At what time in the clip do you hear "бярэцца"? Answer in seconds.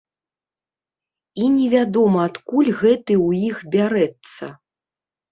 3.75-4.49